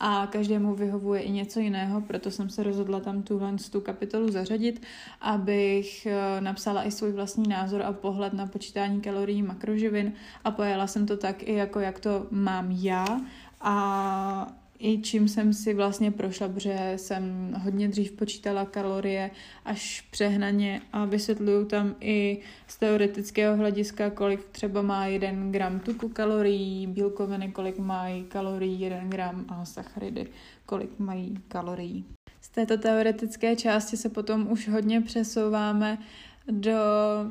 a 0.00 0.26
každému 0.26 0.74
vyhovuje 0.74 1.20
i 1.20 1.30
něco 1.30 1.60
jiného, 1.60 2.00
proto 2.00 2.30
jsem 2.30 2.50
se 2.50 2.62
rozhodla 2.62 3.00
tam 3.00 3.22
tuhle 3.22 3.56
tu 3.70 3.80
kapitolu 3.80 4.30
zařadit, 4.30 4.82
abych 5.20 6.06
eh, 6.06 6.40
napsala 6.40 6.84
i 6.84 6.90
svůj 6.90 7.12
vlastní 7.12 7.48
názor 7.48 7.82
a 7.82 7.92
pohled 7.92 8.32
na 8.32 8.46
počítání 8.46 9.00
kalorií 9.00 9.42
makroživin. 9.42 10.12
A 10.44 10.50
pojela 10.50 10.86
jsem 10.86 11.06
to 11.06 11.16
tak 11.16 11.42
i 11.42 11.54
jako 11.54 11.80
jak 11.80 12.00
to 12.00 12.26
mám 12.30 12.70
já. 12.70 13.20
A 13.60 14.61
i 14.82 14.98
čím 15.02 15.28
jsem 15.28 15.52
si 15.52 15.74
vlastně 15.74 16.10
prošla, 16.10 16.48
protože 16.48 16.92
jsem 16.96 17.54
hodně 17.62 17.88
dřív 17.88 18.12
počítala 18.12 18.66
kalorie 18.66 19.30
až 19.64 20.00
přehnaně 20.10 20.80
a 20.92 21.04
vysvětluju 21.04 21.64
tam 21.64 21.94
i 22.00 22.38
z 22.66 22.76
teoretického 22.76 23.56
hlediska, 23.56 24.10
kolik 24.10 24.44
třeba 24.44 24.82
má 24.82 25.06
jeden 25.06 25.52
gram 25.52 25.80
tuku 25.80 26.08
kalorií, 26.08 26.86
bílkoviny, 26.86 27.52
kolik 27.52 27.78
mají 27.78 28.24
kalorií 28.24 28.80
jeden 28.80 29.10
gram 29.10 29.44
a 29.48 29.64
sacharidy, 29.64 30.26
kolik 30.66 30.98
mají 30.98 31.38
kalorií. 31.48 32.04
Z 32.40 32.48
této 32.48 32.78
teoretické 32.78 33.56
části 33.56 33.96
se 33.96 34.08
potom 34.08 34.52
už 34.52 34.68
hodně 34.68 35.00
přesouváme 35.00 35.98
do 36.50 36.80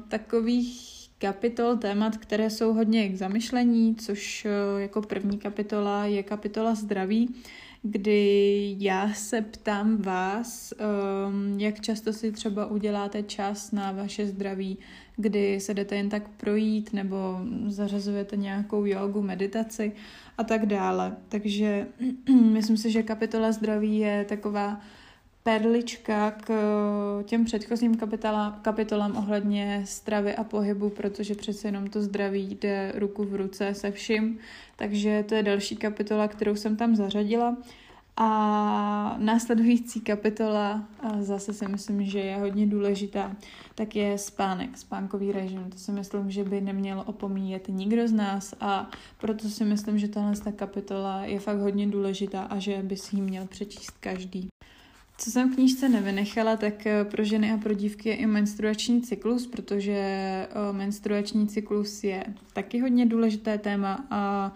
takových 0.07 1.00
kapitol, 1.21 1.77
témat, 1.77 2.17
které 2.17 2.49
jsou 2.49 2.73
hodně 2.73 3.09
k 3.09 3.15
zamyšlení, 3.15 3.95
což 3.95 4.45
eh, 4.45 4.81
jako 4.81 5.01
první 5.01 5.37
kapitola 5.37 6.05
je 6.05 6.23
kapitola 6.23 6.75
zdraví, 6.75 7.35
kdy 7.83 8.75
já 8.79 9.13
se 9.13 9.41
ptám 9.41 9.97
vás, 9.97 10.73
ehm, 10.77 11.59
jak 11.59 11.81
často 11.81 12.13
si 12.13 12.31
třeba 12.31 12.65
uděláte 12.65 13.23
čas 13.23 13.71
na 13.71 13.91
vaše 13.91 14.27
zdraví, 14.27 14.77
kdy 15.15 15.59
se 15.59 15.73
jdete 15.73 15.95
jen 15.95 16.09
tak 16.09 16.29
projít 16.29 16.93
nebo 16.93 17.41
zařazujete 17.67 18.37
nějakou 18.37 18.85
jogu, 18.85 19.21
meditaci 19.21 19.91
a 20.37 20.43
tak 20.43 20.65
dále. 20.65 21.15
Takže 21.29 21.87
myslím 22.51 22.77
si, 22.77 22.91
že 22.91 23.03
kapitola 23.03 23.51
zdraví 23.51 23.97
je 23.97 24.25
taková 24.29 24.81
perlička 25.43 26.31
k 26.31 26.49
eh, 26.49 27.23
těm 27.23 27.45
předchozím 27.45 27.97
kapitola, 27.97 28.59
kapitolám 28.61 29.17
ohledně 29.17 29.83
stravy 29.85 30.35
a 30.35 30.43
pohybu, 30.43 30.89
protože 30.89 31.35
přece 31.35 31.67
jenom 31.67 31.87
to 31.87 32.01
zdraví 32.01 32.57
jde 32.61 32.91
ruku 32.95 33.23
v 33.23 33.35
ruce 33.35 33.73
se 33.73 33.91
vším, 33.91 34.39
takže 34.75 35.25
to 35.27 35.35
je 35.35 35.43
další 35.43 35.75
kapitola, 35.75 36.27
kterou 36.27 36.55
jsem 36.55 36.75
tam 36.75 36.95
zařadila. 36.95 37.57
A 38.17 39.15
následující 39.17 40.01
kapitola, 40.01 40.83
a 40.99 41.21
zase 41.21 41.53
si 41.53 41.67
myslím, 41.67 42.03
že 42.03 42.19
je 42.19 42.37
hodně 42.37 42.67
důležitá, 42.67 43.35
tak 43.75 43.95
je 43.95 44.17
spánek, 44.17 44.77
spánkový 44.77 45.31
režim. 45.31 45.69
To 45.69 45.77
si 45.77 45.91
myslím, 45.91 46.31
že 46.31 46.43
by 46.43 46.61
neměl 46.61 47.03
opomíjet 47.07 47.67
nikdo 47.67 48.07
z 48.07 48.11
nás 48.11 48.53
a 48.59 48.89
proto 49.17 49.49
si 49.49 49.65
myslím, 49.65 49.99
že 49.99 50.07
tahle 50.07 50.35
kapitola 50.55 51.25
je 51.25 51.39
fakt 51.39 51.59
hodně 51.59 51.87
důležitá 51.87 52.41
a 52.41 52.59
že 52.59 52.79
by 52.83 52.97
si 52.97 53.15
ji 53.15 53.21
měl 53.21 53.47
přečíst 53.47 53.91
každý. 53.99 54.50
Co 55.23 55.31
jsem 55.31 55.51
v 55.51 55.55
knížce 55.55 55.89
nevynechala, 55.89 56.57
tak 56.57 56.85
eh, 56.85 57.05
pro 57.05 57.23
ženy 57.23 57.51
a 57.51 57.57
pro 57.57 57.73
dívky 57.73 58.09
je 58.09 58.15
i 58.15 58.25
menstruační 58.25 59.01
cyklus, 59.01 59.47
protože 59.47 59.93
eh, 59.93 60.47
menstruační 60.71 61.47
cyklus 61.47 62.03
je 62.03 62.23
taky 62.53 62.79
hodně 62.79 63.05
důležité 63.05 63.57
téma 63.57 64.05
a 64.09 64.53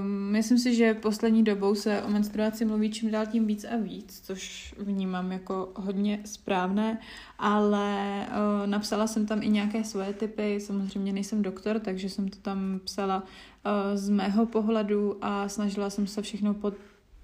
Um, 0.00 0.30
myslím 0.30 0.58
si, 0.58 0.74
že 0.74 0.94
poslední 0.94 1.44
dobou 1.44 1.74
se 1.74 2.02
o 2.02 2.10
menstruaci 2.10 2.64
mluví 2.64 2.90
čím 2.90 3.10
dál 3.10 3.26
tím 3.26 3.46
víc 3.46 3.64
a 3.64 3.76
víc, 3.76 4.20
což 4.24 4.74
vnímám 4.78 5.32
jako 5.32 5.72
hodně 5.74 6.20
správné, 6.24 6.98
ale 7.38 8.26
napsala 8.66 9.06
jsem 9.06 9.26
tam 9.26 9.42
i 9.42 9.48
nějaké 9.48 9.84
svoje 9.84 10.12
typy, 10.12 10.60
samozřejmě 10.60 11.12
nejsem 11.12 11.42
doktor, 11.42 11.78
takže 11.78 12.08
jsem 12.08 12.28
to 12.28 12.38
tam 12.38 12.80
psala 12.84 13.22
z 13.94 14.08
mého 14.08 14.46
pohledu 14.46 15.16
a 15.20 15.48
snažila 15.48 15.90
jsem 15.90 16.06
se 16.06 16.22
všechno 16.22 16.54
pod, 16.54 16.74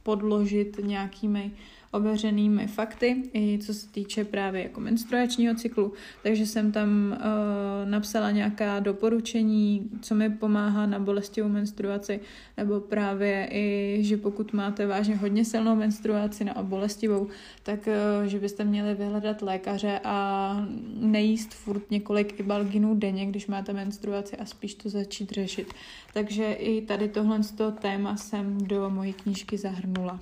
podložit 0.03 0.77
nějakými 0.83 1.53
ověřenými 1.93 2.67
fakty, 2.67 3.23
i 3.35 3.59
co 3.59 3.75
se 3.75 3.89
týče 3.89 4.25
právě 4.25 4.63
jako 4.63 4.81
menstruačního 4.81 5.55
cyklu, 5.55 5.93
takže 6.23 6.47
jsem 6.47 6.73
tam 6.73 6.89
uh, 7.13 7.91
napsala 7.91 8.31
nějaká 8.31 8.81
doporučení, 8.81 9.91
co 10.03 10.15
mi 10.15 10.31
pomáhá 10.31 10.87
na 10.87 10.99
bolestivou 10.99 11.49
menstruaci, 11.49 12.21
nebo 12.57 12.81
právě 12.81 13.49
i, 13.53 13.99
že 14.01 14.17
pokud 14.17 14.53
máte 14.53 14.87
vážně 14.87 15.17
hodně 15.17 15.45
silnou 15.45 15.77
menstruaci 15.77 16.45
na 16.45 16.55
bolestivou, 16.63 17.29
tak 17.63 17.87
uh, 17.87 18.27
že 18.27 18.39
byste 18.39 18.65
měli 18.65 18.95
vyhledat 18.95 19.43
lékaře 19.43 20.01
a 20.05 20.57
nejíst 21.01 21.55
furt 21.55 21.91
několik 21.91 22.41
ibalginů 22.41 22.95
denně, 22.95 23.27
když 23.27 23.47
máte 23.47 23.73
menstruaci 23.73 24.37
a 24.37 24.45
spíš 24.45 24.75
to 24.75 24.89
začít 24.89 25.31
řešit. 25.31 25.75
Takže 26.15 26.53
i 26.53 26.83
tady 26.83 27.09
tohle 27.09 27.41
téma 27.81 28.17
jsem 28.17 28.59
do 28.59 28.91
mojí 28.91 29.13
knížky 29.13 29.59
zahrnula. 29.59 30.21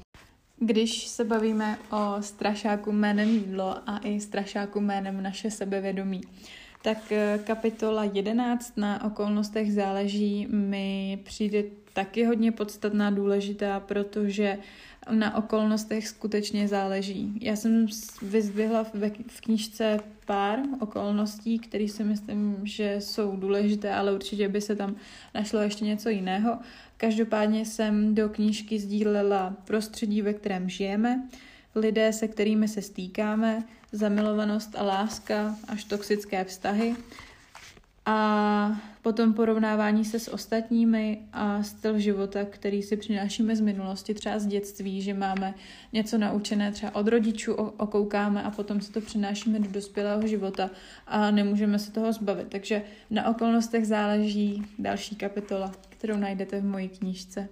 Když 0.60 1.06
se 1.06 1.24
bavíme 1.24 1.78
o 1.90 2.22
strašáku 2.22 2.92
jménem 2.92 3.28
jídlo 3.28 3.76
a 3.86 3.98
i 3.98 4.20
strašáku 4.20 4.80
jménem 4.80 5.22
naše 5.22 5.50
sebevědomí, 5.50 6.20
tak 6.82 7.12
eh, 7.12 7.40
kapitola 7.44 8.04
11 8.04 8.76
na 8.76 9.04
okolnostech 9.04 9.72
záleží 9.72 10.46
mi 10.50 11.18
přijde 11.24 11.64
taky 11.92 12.24
hodně 12.24 12.52
podstatná, 12.52 13.10
důležitá, 13.10 13.80
protože 13.80 14.58
na 15.10 15.36
okolnostech 15.36 16.08
skutečně 16.08 16.68
záleží. 16.68 17.38
Já 17.40 17.56
jsem 17.56 17.86
vyzdvihla 18.22 18.84
v 19.28 19.40
knížce 19.40 20.00
pár 20.26 20.58
okolností, 20.80 21.58
které 21.58 21.88
si 21.88 22.04
myslím, 22.04 22.56
že 22.64 22.96
jsou 22.98 23.36
důležité, 23.36 23.94
ale 23.94 24.14
určitě 24.14 24.48
by 24.48 24.60
se 24.60 24.76
tam 24.76 24.96
našlo 25.34 25.60
ještě 25.60 25.84
něco 25.84 26.08
jiného. 26.08 26.58
Každopádně 26.96 27.64
jsem 27.64 28.14
do 28.14 28.28
knížky 28.28 28.78
sdílela 28.78 29.56
prostředí, 29.64 30.22
ve 30.22 30.34
kterém 30.34 30.68
žijeme, 30.68 31.28
lidé, 31.74 32.12
se 32.12 32.28
kterými 32.28 32.68
se 32.68 32.82
stýkáme, 32.82 33.64
zamilovanost 33.92 34.76
a 34.76 34.82
láska 34.82 35.54
až 35.68 35.84
toxické 35.84 36.44
vztahy, 36.44 36.96
a 38.10 38.80
potom 39.02 39.34
porovnávání 39.34 40.04
se 40.04 40.18
s 40.18 40.28
ostatními 40.28 41.18
a 41.32 41.62
styl 41.62 41.98
života, 41.98 42.44
který 42.44 42.82
si 42.82 42.96
přinášíme 42.96 43.56
z 43.56 43.60
minulosti, 43.60 44.14
třeba 44.14 44.38
z 44.38 44.46
dětství, 44.46 45.02
že 45.02 45.14
máme 45.14 45.54
něco 45.92 46.18
naučené 46.18 46.72
třeba 46.72 46.94
od 46.94 47.08
rodičů, 47.08 47.52
okoukáme 47.54 48.42
a 48.42 48.50
potom 48.50 48.80
si 48.80 48.92
to 48.92 49.00
přinášíme 49.00 49.58
do 49.58 49.70
dospělého 49.70 50.26
života 50.26 50.70
a 51.06 51.30
nemůžeme 51.30 51.78
se 51.78 51.92
toho 51.92 52.12
zbavit. 52.12 52.48
Takže 52.48 52.82
na 53.10 53.30
okolnostech 53.30 53.86
záleží 53.86 54.66
další 54.78 55.16
kapitola, 55.16 55.72
kterou 55.88 56.16
najdete 56.16 56.60
v 56.60 56.64
mojí 56.64 56.88
knížce. 56.88 57.48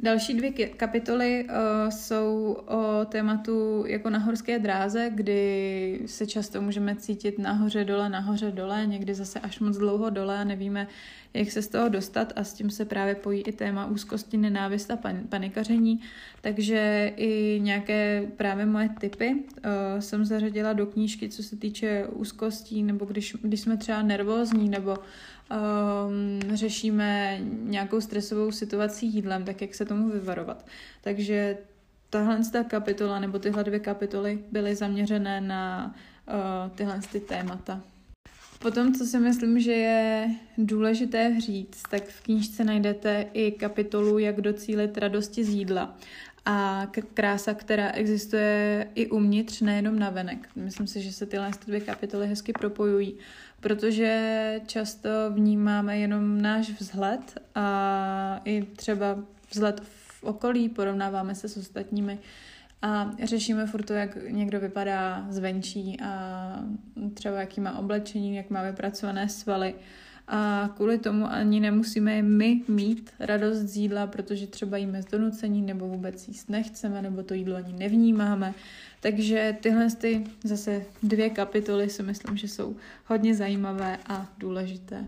Další 0.00 0.34
dvě 0.34 0.52
kapitoly 0.68 1.44
uh, 1.44 1.90
jsou 1.90 2.56
o 2.66 3.04
tématu 3.04 3.84
jako 3.86 4.10
na 4.10 4.18
horské 4.18 4.58
dráze, 4.58 5.10
kdy 5.14 6.00
se 6.06 6.26
často 6.26 6.62
můžeme 6.62 6.96
cítit 6.96 7.38
nahoře 7.38 7.84
dole, 7.84 8.08
nahoře 8.08 8.50
dole, 8.50 8.86
někdy 8.86 9.14
zase 9.14 9.40
až 9.40 9.60
moc 9.60 9.76
dlouho 9.76 10.10
dole 10.10 10.38
a 10.38 10.44
nevíme, 10.44 10.86
jak 11.34 11.50
se 11.50 11.62
z 11.62 11.68
toho 11.68 11.88
dostat 11.88 12.32
a 12.36 12.44
s 12.44 12.54
tím 12.54 12.70
se 12.70 12.84
právě 12.84 13.14
pojí 13.14 13.42
i 13.42 13.52
téma 13.52 13.86
úzkosti, 13.86 14.36
nenávist 14.36 14.90
a 14.90 14.96
pan- 14.96 15.26
panikaření. 15.28 16.00
Takže 16.40 17.12
i 17.16 17.60
nějaké 17.62 18.26
právě 18.36 18.66
moje 18.66 18.88
typy 19.00 19.34
uh, 19.34 20.00
jsem 20.00 20.24
zařadila 20.24 20.72
do 20.72 20.86
knížky, 20.86 21.28
co 21.28 21.42
se 21.42 21.56
týče 21.56 22.06
úzkostí, 22.06 22.82
nebo 22.82 23.04
když, 23.04 23.36
když 23.42 23.60
jsme 23.60 23.76
třeba 23.76 24.02
nervózní, 24.02 24.68
nebo 24.68 24.96
um, 24.96 26.56
řešíme 26.56 27.38
nějakou 27.62 28.00
stresovou 28.00 28.50
situaci 28.52 29.06
jídlem, 29.06 29.44
tak 29.44 29.60
jak 29.60 29.74
se 29.74 29.84
tomu 29.84 30.08
vyvarovat. 30.10 30.66
Takže 31.00 31.58
tahle 32.10 32.40
ta 32.52 32.64
kapitola 32.64 33.20
nebo 33.20 33.38
tyhle 33.38 33.64
dvě 33.64 33.78
kapitoly 33.78 34.38
byly 34.52 34.74
zaměřené 34.74 35.40
na 35.40 35.94
uh, 36.28 36.76
tyhle 36.76 37.00
ty 37.12 37.20
témata. 37.20 37.80
Potom, 38.58 38.94
co 38.94 39.04
si 39.04 39.18
myslím, 39.18 39.60
že 39.60 39.72
je 39.72 40.30
důležité 40.58 41.40
říct, 41.40 41.82
tak 41.90 42.08
v 42.08 42.20
knížce 42.20 42.64
najdete 42.64 43.26
i 43.32 43.52
kapitolu, 43.52 44.18
jak 44.18 44.40
docílit 44.40 44.98
radosti 44.98 45.44
z 45.44 45.48
jídla 45.48 45.96
a 46.44 46.86
krása, 47.14 47.54
která 47.54 47.90
existuje 47.90 48.88
i 48.94 49.06
uvnitř, 49.06 49.60
nejenom 49.60 49.98
na 49.98 50.10
venek. 50.10 50.48
Myslím 50.56 50.86
si, 50.86 51.02
že 51.02 51.12
se 51.12 51.26
tyhle 51.26 51.50
dvě 51.66 51.80
kapitoly 51.80 52.26
hezky 52.26 52.52
propojují, 52.52 53.14
protože 53.60 54.60
často 54.66 55.08
vnímáme 55.30 55.98
jenom 55.98 56.42
náš 56.42 56.70
vzhled 56.80 57.20
a 57.54 58.40
i 58.44 58.62
třeba 58.76 59.18
vzhled 59.50 59.82
v 59.84 60.22
okolí, 60.22 60.68
porovnáváme 60.68 61.34
se 61.34 61.48
s 61.48 61.56
ostatními 61.56 62.18
a 62.82 63.10
řešíme 63.22 63.66
furt 63.66 63.82
to, 63.82 63.92
jak 63.92 64.30
někdo 64.30 64.60
vypadá 64.60 65.26
zvenčí 65.30 66.00
a 66.00 66.64
třeba 67.14 67.40
jaký 67.40 67.60
má 67.60 67.78
oblečení, 67.78 68.36
jak 68.36 68.50
má 68.50 68.62
vypracované 68.62 69.28
svaly. 69.28 69.74
A 70.30 70.70
kvůli 70.76 70.98
tomu 70.98 71.26
ani 71.26 71.60
nemusíme 71.60 72.22
my 72.22 72.60
mít 72.68 73.10
radost 73.20 73.58
z 73.58 73.76
jídla, 73.76 74.06
protože 74.06 74.46
třeba 74.46 74.76
jíme 74.76 75.02
z 75.02 75.06
donucení 75.06 75.62
nebo 75.62 75.88
vůbec 75.88 76.28
jíst 76.28 76.50
nechceme, 76.50 77.02
nebo 77.02 77.22
to 77.22 77.34
jídlo 77.34 77.56
ani 77.56 77.72
nevnímáme. 77.72 78.54
Takže 79.00 79.56
tyhle 79.60 79.90
ty 79.90 80.24
zase 80.44 80.84
dvě 81.02 81.30
kapitoly 81.30 81.90
si 81.90 82.02
myslím, 82.02 82.36
že 82.36 82.48
jsou 82.48 82.76
hodně 83.04 83.34
zajímavé 83.34 83.98
a 84.06 84.26
důležité. 84.38 85.04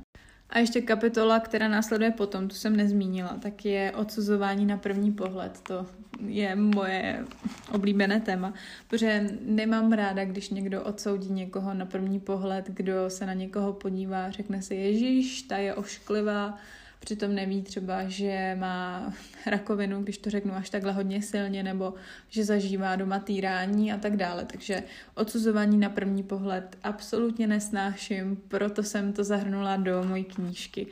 A 0.50 0.58
ještě 0.58 0.80
kapitola, 0.80 1.40
která 1.40 1.68
následuje 1.68 2.10
potom, 2.10 2.48
tu 2.48 2.54
jsem 2.54 2.76
nezmínila, 2.76 3.36
tak 3.42 3.64
je 3.64 3.92
odsuzování 3.92 4.66
na 4.66 4.76
první 4.76 5.12
pohled. 5.12 5.60
To 5.60 5.86
je 6.26 6.56
moje 6.56 7.24
oblíbené 7.72 8.20
téma, 8.20 8.54
protože 8.88 9.30
nemám 9.46 9.92
ráda, 9.92 10.24
když 10.24 10.50
někdo 10.50 10.82
odsoudí 10.82 11.32
někoho 11.32 11.74
na 11.74 11.86
první 11.86 12.20
pohled, 12.20 12.66
kdo 12.68 13.10
se 13.10 13.26
na 13.26 13.32
někoho 13.32 13.72
podívá, 13.72 14.30
řekne 14.30 14.62
si, 14.62 14.74
Ježíš, 14.74 15.42
ta 15.42 15.56
je 15.56 15.74
ošklivá, 15.74 16.58
přitom 17.00 17.34
neví 17.34 17.62
třeba, 17.62 18.08
že 18.08 18.56
má 18.60 19.12
rakovinu, 19.46 20.02
když 20.02 20.18
to 20.18 20.30
řeknu 20.30 20.54
až 20.54 20.70
takhle 20.70 20.92
hodně 20.92 21.22
silně, 21.22 21.62
nebo 21.62 21.94
že 22.28 22.44
zažívá 22.44 22.96
doma 22.96 23.18
týrání 23.18 23.92
a 23.92 23.98
tak 23.98 24.16
dále. 24.16 24.44
Takže 24.44 24.82
odsuzování 25.14 25.78
na 25.78 25.88
první 25.88 26.22
pohled 26.22 26.78
absolutně 26.82 27.46
nesnáším, 27.46 28.36
proto 28.48 28.82
jsem 28.82 29.12
to 29.12 29.24
zahrnula 29.24 29.76
do 29.76 30.04
mojí 30.04 30.24
knížky. 30.24 30.86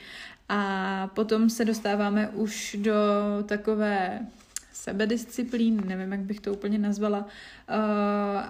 A 0.49 1.11
potom 1.15 1.51
se 1.51 1.65
dostáváme 1.65 2.29
už 2.29 2.77
do 2.81 2.95
takové 3.47 4.27
sebedisciplín, 4.83 5.83
nevím, 5.87 6.13
jak 6.13 6.21
bych 6.21 6.41
to 6.41 6.53
úplně 6.53 6.79
nazvala. 6.79 7.27
Eh, 7.69 7.75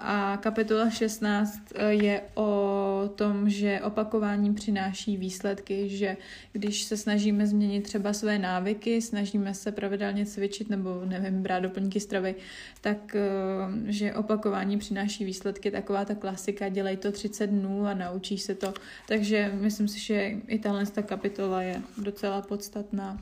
a 0.01 0.37
kapitola 0.41 0.89
16 0.89 1.59
eh, 1.75 1.93
je 1.93 2.21
o 2.33 3.09
tom, 3.15 3.49
že 3.49 3.81
opakování 3.83 4.53
přináší 4.53 5.17
výsledky, 5.17 5.89
že 5.89 6.17
když 6.53 6.83
se 6.83 6.97
snažíme 6.97 7.47
změnit 7.47 7.81
třeba 7.81 8.13
své 8.13 8.39
návyky, 8.39 9.01
snažíme 9.01 9.53
se 9.53 9.71
pravidelně 9.71 10.25
cvičit 10.25 10.69
nebo, 10.69 11.01
nevím, 11.05 11.41
brát 11.41 11.59
doplňky 11.59 11.99
stravy, 11.99 12.35
tak 12.81 13.15
eh, 13.15 13.91
že 13.91 14.13
opakování 14.13 14.77
přináší 14.77 15.25
výsledky, 15.25 15.71
taková 15.71 16.05
ta 16.05 16.15
klasika, 16.15 16.69
dělej 16.69 16.97
to 16.97 17.11
30 17.11 17.47
dnů 17.47 17.85
a 17.85 17.93
naučíš 17.93 18.41
se 18.41 18.55
to. 18.55 18.73
Takže 19.07 19.51
myslím 19.53 19.87
si, 19.87 19.99
že 19.99 20.31
i 20.47 20.59
tahle 20.59 20.85
kapitola 21.05 21.61
je 21.61 21.81
docela 21.97 22.41
podstatná. 22.41 23.19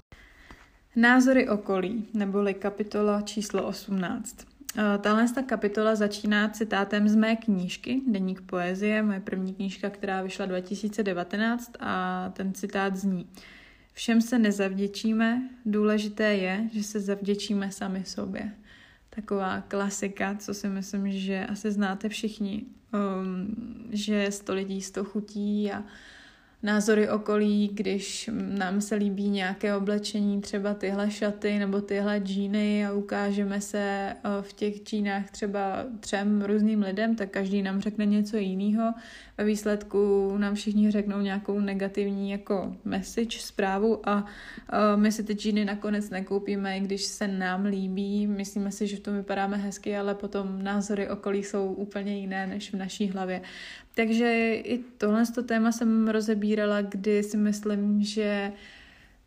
Názory 0.97 1.49
okolí, 1.49 2.05
neboli 2.13 2.53
kapitola 2.53 3.21
číslo 3.21 3.67
18. 3.67 4.37
Eh, 4.77 4.97
tahle 4.97 5.29
ta 5.29 5.41
kapitola 5.41 5.95
začíná 5.95 6.49
citátem 6.49 7.09
z 7.09 7.15
mé 7.15 7.35
knížky 7.35 8.01
Deník 8.07 8.41
poezie, 8.41 9.03
moje 9.03 9.19
první 9.19 9.53
knížka, 9.53 9.89
která 9.89 10.21
vyšla 10.21 10.45
2019 10.45 11.71
a 11.79 12.29
ten 12.36 12.53
citát 12.53 12.95
zní 12.95 13.27
Všem 13.93 14.21
se 14.21 14.39
nezavděčíme, 14.39 15.49
důležité 15.65 16.36
je, 16.36 16.69
že 16.73 16.83
se 16.83 16.99
zavděčíme 16.99 17.71
sami 17.71 18.03
sobě. 18.05 18.51
Taková 19.10 19.62
klasika, 19.62 20.36
co 20.36 20.53
si 20.53 20.67
myslím, 20.67 21.12
že 21.12 21.45
asi 21.45 21.71
znáte 21.71 22.10
všichni, 22.10 22.65
um, 22.93 23.55
že 23.91 24.31
sto 24.31 24.53
lidí 24.53 24.81
sto 24.81 25.03
chutí 25.03 25.71
a 25.71 25.83
názory 26.63 27.10
okolí, 27.10 27.70
když 27.74 28.30
nám 28.34 28.82
se 28.82 28.96
líbí 28.96 29.30
nějaké 29.30 29.76
oblečení, 29.76 30.41
třeba 30.41 30.74
tyhle 30.74 31.12
šaty 31.12 31.60
nebo 31.60 31.82
tyhle 31.82 32.20
džíny 32.20 32.86
a 32.86 32.91
ukážeme 32.91 33.62
se 33.62 33.80
eh, 33.80 34.15
v 34.41 34.54
těch 34.54 34.84
džínách 34.84 35.32
třeba 35.32 35.86
třem 36.00 36.41
různým 36.41 36.82
lidem, 36.82 37.15
tak 37.15 37.30
každý 37.30 37.62
nám 37.62 37.82
řekne 37.82 38.06
něco 38.06 38.38
jiného. 38.38 38.93
Ve 39.38 39.43
výsledku 39.43 40.34
nám 40.38 40.56
všichni 40.56 40.91
řeknou 40.91 41.21
nějakou 41.21 41.60
negativní 41.60 42.32
jako 42.32 42.76
message, 42.86 43.39
zprávu 43.39 44.10
a 44.10 44.26
eh, 44.73 44.97
my 44.97 45.12
si 45.12 45.23
ty 45.23 45.34
džíny 45.34 45.65
nakonec 45.65 46.10
nekoupíme, 46.10 46.78
i 46.78 46.80
když 46.80 47.04
se 47.04 47.28
nám 47.28 47.65
líbí. 47.65 48.28
Myslíme 48.28 48.71
si, 48.71 48.88
že 48.88 48.97
v 48.97 49.00
tom 49.00 49.17
vypadáme 49.17 49.58
hezky, 49.58 49.97
ale 49.97 50.15
potom 50.15 50.63
názory 50.63 51.10
okolí 51.10 51.43
jsou 51.43 51.73
úplně 51.73 52.17
jiné 52.17 52.47
než 52.47 52.73
v 52.73 52.78
naší 52.78 53.08
hlavě. 53.08 53.41
Takže 53.95 54.54
i 54.54 54.84
tohle 54.97 55.23
téma 55.45 55.71
jsem 55.71 56.08
rozebírala, 56.08 56.82
kdy 56.82 57.23
si 57.23 57.38
myslím, 57.38 58.04
že 58.04 58.52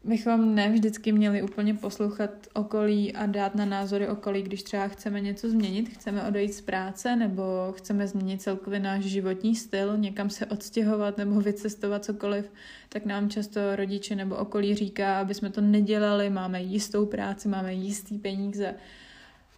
bychom 0.04 0.54
ne 0.54 0.70
vždycky 0.70 1.12
měli 1.12 1.42
úplně 1.42 1.74
poslouchat 1.74 2.30
okolí 2.54 3.12
a 3.12 3.26
dát 3.26 3.54
na 3.54 3.64
názory 3.64 4.08
okolí, 4.08 4.42
když 4.42 4.62
třeba 4.62 4.88
chceme 4.88 5.20
něco 5.20 5.50
změnit, 5.50 5.88
chceme 5.88 6.28
odejít 6.28 6.54
z 6.54 6.60
práce 6.60 7.16
nebo 7.16 7.42
chceme 7.76 8.08
změnit 8.08 8.42
celkově 8.42 8.80
náš 8.80 9.04
životní 9.04 9.56
styl, 9.56 9.98
někam 9.98 10.30
se 10.30 10.46
odstěhovat 10.46 11.18
nebo 11.18 11.40
vycestovat 11.40 12.04
cokoliv, 12.04 12.52
tak 12.88 13.04
nám 13.04 13.30
často 13.30 13.76
rodiče 13.76 14.14
nebo 14.14 14.36
okolí 14.36 14.74
říká, 14.74 15.20
aby 15.20 15.34
jsme 15.34 15.50
to 15.50 15.60
nedělali, 15.60 16.30
máme 16.30 16.62
jistou 16.62 17.06
práci, 17.06 17.48
máme 17.48 17.74
jistý 17.74 18.18
peníze, 18.18 18.74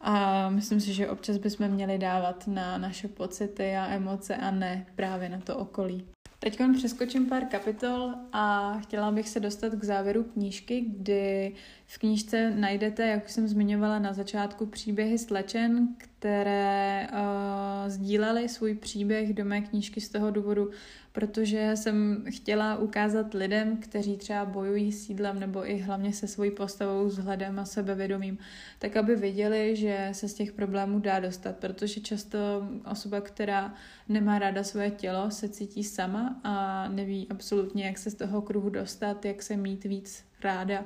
a 0.04 0.48
myslím 0.50 0.80
si, 0.80 0.92
že 0.92 1.10
občas 1.10 1.36
bychom 1.36 1.68
měli 1.68 1.98
dávat 1.98 2.46
na 2.46 2.78
naše 2.78 3.08
pocity 3.08 3.76
a 3.76 3.86
emoce 3.86 4.36
a 4.36 4.50
ne 4.50 4.86
právě 4.94 5.28
na 5.28 5.40
to 5.40 5.56
okolí. 5.56 6.06
Teď 6.44 6.60
přeskočím 6.76 7.26
pár 7.26 7.44
kapitol 7.44 8.14
a 8.32 8.72
chtěla 8.78 9.10
bych 9.10 9.28
se 9.28 9.40
dostat 9.40 9.72
k 9.74 9.84
závěru 9.84 10.24
knížky, 10.24 10.80
kdy 10.80 11.54
v 11.92 11.98
knížce 11.98 12.50
najdete, 12.50 13.06
jak 13.06 13.28
jsem 13.28 13.48
zmiňovala 13.48 13.98
na 13.98 14.12
začátku, 14.12 14.66
příběhy 14.66 15.18
slečen, 15.18 15.88
které 15.98 17.08
uh, 17.12 17.88
sdílely 17.88 18.48
svůj 18.48 18.74
příběh 18.74 19.34
do 19.34 19.44
mé 19.44 19.60
knížky 19.60 20.00
z 20.00 20.08
toho 20.08 20.30
důvodu, 20.30 20.70
protože 21.12 21.70
jsem 21.74 22.24
chtěla 22.30 22.76
ukázat 22.76 23.34
lidem, 23.34 23.76
kteří 23.76 24.16
třeba 24.16 24.44
bojují 24.44 24.92
s 24.92 25.06
sídlem 25.06 25.40
nebo 25.40 25.70
i 25.70 25.78
hlavně 25.78 26.12
se 26.12 26.26
svojí 26.28 26.50
postavou, 26.50 27.06
vzhledem 27.06 27.58
a 27.58 27.64
sebevědomím, 27.64 28.38
tak 28.78 28.96
aby 28.96 29.16
viděli, 29.16 29.76
že 29.76 30.08
se 30.12 30.28
z 30.28 30.34
těch 30.34 30.52
problémů 30.52 30.98
dá 30.98 31.20
dostat, 31.20 31.56
protože 31.56 32.00
často 32.00 32.38
osoba, 32.90 33.20
která 33.20 33.74
nemá 34.08 34.38
ráda 34.38 34.64
svoje 34.64 34.90
tělo, 34.90 35.30
se 35.30 35.48
cítí 35.48 35.84
sama 35.84 36.40
a 36.44 36.88
neví 36.88 37.26
absolutně, 37.30 37.84
jak 37.84 37.98
se 37.98 38.10
z 38.10 38.14
toho 38.14 38.42
kruhu 38.42 38.70
dostat, 38.70 39.24
jak 39.24 39.42
se 39.42 39.56
mít 39.56 39.84
víc 39.84 40.31
ráda 40.44 40.84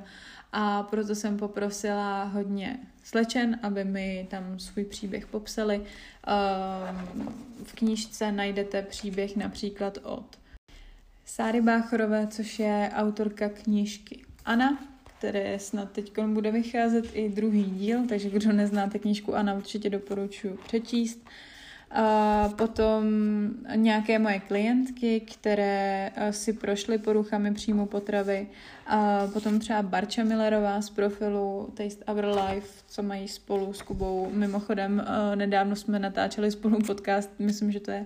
a 0.51 0.83
proto 0.83 1.15
jsem 1.15 1.37
poprosila 1.37 2.23
hodně 2.23 2.79
slečen, 3.03 3.59
aby 3.63 3.83
mi 3.83 4.27
tam 4.29 4.59
svůj 4.59 4.85
příběh 4.85 5.27
popsali. 5.27 5.81
Ehm, 6.27 7.29
v 7.63 7.73
knížce 7.73 8.31
najdete 8.31 8.81
příběh 8.81 9.35
například 9.35 9.97
od 10.03 10.39
Sáry 11.25 11.61
Báchorové, 11.61 12.27
což 12.27 12.59
je 12.59 12.91
autorka 12.95 13.49
knížky 13.49 14.21
Ana, 14.45 14.77
které 15.17 15.59
snad 15.59 15.91
teď 15.91 16.19
bude 16.19 16.51
vycházet 16.51 17.05
i 17.13 17.29
druhý 17.29 17.63
díl, 17.63 18.07
takže 18.07 18.29
kdo 18.29 18.53
neznáte 18.53 18.99
knížku 18.99 19.35
Ana, 19.35 19.53
určitě 19.53 19.89
doporučuji 19.89 20.57
přečíst. 20.65 21.19
A 21.91 22.49
potom 22.55 23.03
nějaké 23.75 24.19
moje 24.19 24.39
klientky, 24.39 25.19
které 25.19 26.11
si 26.31 26.53
prošly 26.53 26.97
poruchami 26.97 27.53
příjmu 27.53 27.85
potravy. 27.85 28.47
A 28.87 29.27
potom 29.33 29.59
třeba 29.59 29.81
Barča 29.81 30.23
Millerová 30.23 30.81
z 30.81 30.89
profilu 30.89 31.73
Taste 31.73 32.05
Our 32.05 32.25
Life, 32.25 32.83
co 32.87 33.03
mají 33.03 33.27
spolu 33.27 33.73
s 33.73 33.81
Kubou. 33.81 34.29
Mimochodem, 34.33 35.05
nedávno 35.35 35.75
jsme 35.75 35.99
natáčeli 35.99 36.51
spolu 36.51 36.79
podcast, 36.87 37.29
myslím, 37.39 37.71
že 37.71 37.79
to 37.79 37.91
je 37.91 38.05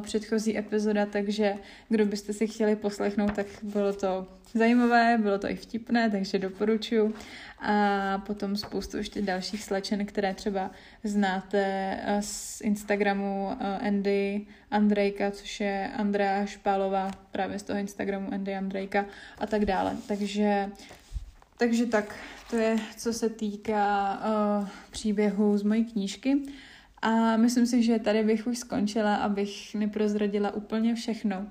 předchozí 0.00 0.58
epizoda, 0.58 1.06
takže 1.06 1.54
kdo 1.88 2.06
byste 2.06 2.32
si 2.32 2.46
chtěli 2.46 2.76
poslechnout, 2.76 3.34
tak 3.34 3.46
bylo 3.62 3.92
to 3.92 4.26
zajímavé, 4.54 5.18
bylo 5.22 5.38
to 5.38 5.50
i 5.50 5.54
vtipné, 5.54 6.10
takže 6.10 6.38
doporučuji. 6.38 7.14
A 7.60 8.18
potom 8.26 8.56
spoustu 8.56 8.96
ještě 8.96 9.22
dalších 9.22 9.64
slečen, 9.64 10.06
které 10.06 10.34
třeba 10.34 10.70
znáte 11.04 11.96
z 12.20 12.60
Instagramu 12.60 13.48
Andy 13.80 14.46
Andrejka, 14.70 15.30
což 15.30 15.60
je 15.60 15.90
Andrea 15.96 16.46
Špálová, 16.46 17.10
právě 17.32 17.58
z 17.58 17.62
toho 17.62 17.78
Instagramu 17.78 18.32
Andy 18.32 18.54
Andrejka 18.54 19.06
a 19.38 19.46
tak 19.46 19.64
dále. 19.64 19.96
Takže, 20.08 20.70
takže 21.58 21.86
tak, 21.86 22.14
to 22.50 22.56
je, 22.56 22.76
co 22.96 23.12
se 23.12 23.28
týká 23.28 24.20
uh, 24.60 24.68
příběhu 24.90 25.58
z 25.58 25.62
mojí 25.62 25.84
knížky. 25.84 26.36
A 27.02 27.36
myslím 27.36 27.66
si, 27.66 27.82
že 27.82 27.98
tady 27.98 28.24
bych 28.24 28.46
už 28.46 28.58
skončila, 28.58 29.16
abych 29.16 29.74
neprozradila 29.74 30.54
úplně 30.54 30.94
všechno. 30.94 31.46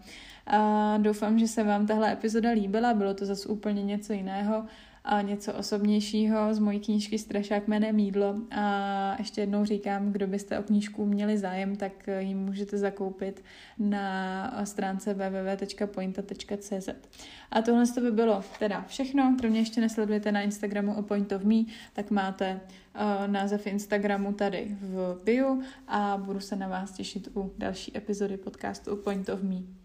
A 0.48 0.98
doufám, 0.98 1.40
že 1.40 1.48
se 1.48 1.64
vám 1.64 1.88
tahle 1.88 2.14
epizoda 2.14 2.50
líbila, 2.50 2.94
bylo 2.94 3.14
to 3.14 3.26
zase 3.26 3.50
úplně 3.50 3.84
něco 3.84 4.14
jiného 4.14 4.66
a 5.04 5.22
něco 5.22 5.54
osobnějšího 5.54 6.54
z 6.54 6.60
mojí 6.60 6.80
knížky 6.80 7.20
Strašák 7.20 7.68
jménem 7.68 7.96
Mídlo. 7.96 8.36
A 8.52 9.16
ještě 9.20 9.42
jednou 9.42 9.66
říkám, 9.66 10.12
kdo 10.12 10.28
byste 10.28 10.60
o 10.60 10.64
knížku 10.64 11.06
měli 11.06 11.38
zájem, 11.38 11.76
tak 11.76 11.92
ji 12.20 12.36
můžete 12.36 12.78
zakoupit 12.78 13.44
na 13.80 14.62
stránce 14.64 15.14
www.pointa.cz. 15.14 16.90
A 17.52 17.62
tohle 17.62 17.88
to 17.88 18.02
by 18.02 18.12
bylo 18.12 18.44
teda 18.60 18.86
všechno. 18.88 19.36
Kromě 19.40 19.60
ještě 19.60 19.82
nesledujete 19.82 20.32
na 20.32 20.42
Instagramu 20.42 20.94
o 20.94 21.02
Point 21.02 21.32
of 21.32 21.44
Me, 21.44 21.64
tak 21.94 22.12
máte 22.12 22.60
název 23.28 23.68
Instagramu 23.68 24.34
tady 24.34 24.78
v 24.82 25.22
bio 25.24 25.58
a 25.88 26.18
budu 26.18 26.40
se 26.40 26.56
na 26.56 26.68
vás 26.68 26.92
těšit 26.92 27.30
u 27.36 27.54
další 27.58 27.98
epizody 27.98 28.38
podcastu 28.38 28.96
Point 28.96 29.30
of 29.30 29.42
Me. 29.44 29.78